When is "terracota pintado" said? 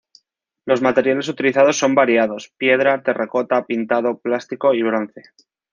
3.03-4.17